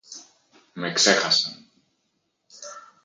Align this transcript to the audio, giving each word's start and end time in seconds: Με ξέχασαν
Με 0.73 0.91
ξέχασαν 0.91 1.67